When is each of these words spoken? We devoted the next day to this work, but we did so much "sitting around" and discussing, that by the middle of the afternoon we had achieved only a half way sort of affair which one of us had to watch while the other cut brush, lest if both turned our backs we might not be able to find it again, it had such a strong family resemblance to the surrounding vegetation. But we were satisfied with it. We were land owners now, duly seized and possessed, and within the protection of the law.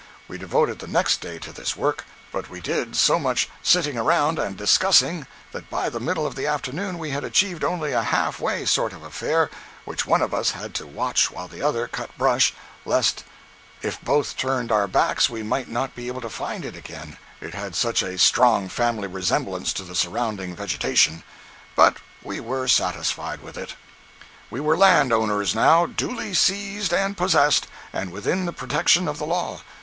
We 0.27 0.39
devoted 0.39 0.79
the 0.79 0.87
next 0.87 1.21
day 1.21 1.37
to 1.37 1.51
this 1.53 1.75
work, 1.77 2.05
but 2.31 2.49
we 2.49 2.59
did 2.59 2.95
so 2.95 3.19
much 3.19 3.47
"sitting 3.61 3.99
around" 3.99 4.39
and 4.39 4.57
discussing, 4.57 5.27
that 5.51 5.69
by 5.69 5.89
the 5.89 5.99
middle 5.99 6.25
of 6.25 6.33
the 6.33 6.47
afternoon 6.47 6.97
we 6.97 7.11
had 7.11 7.23
achieved 7.23 7.63
only 7.63 7.91
a 7.93 8.01
half 8.01 8.39
way 8.39 8.65
sort 8.65 8.93
of 8.93 9.03
affair 9.03 9.51
which 9.85 10.07
one 10.07 10.23
of 10.23 10.33
us 10.33 10.49
had 10.49 10.73
to 10.73 10.87
watch 10.87 11.29
while 11.29 11.47
the 11.47 11.61
other 11.61 11.85
cut 11.87 12.17
brush, 12.17 12.51
lest 12.83 13.23
if 13.83 14.01
both 14.01 14.35
turned 14.37 14.71
our 14.71 14.87
backs 14.87 15.29
we 15.29 15.43
might 15.43 15.69
not 15.69 15.93
be 15.93 16.07
able 16.07 16.21
to 16.21 16.29
find 16.31 16.65
it 16.65 16.75
again, 16.75 17.17
it 17.39 17.53
had 17.53 17.75
such 17.75 18.01
a 18.01 18.17
strong 18.17 18.67
family 18.69 19.07
resemblance 19.07 19.71
to 19.71 19.83
the 19.83 19.93
surrounding 19.93 20.55
vegetation. 20.55 21.21
But 21.75 21.97
we 22.23 22.39
were 22.39 22.67
satisfied 22.67 23.41
with 23.43 23.55
it. 23.55 23.75
We 24.49 24.61
were 24.61 24.75
land 24.75 25.13
owners 25.13 25.53
now, 25.53 25.85
duly 25.85 26.33
seized 26.33 26.91
and 26.91 27.15
possessed, 27.15 27.67
and 27.93 28.11
within 28.11 28.47
the 28.47 28.51
protection 28.51 29.07
of 29.07 29.19
the 29.19 29.27
law. 29.27 29.61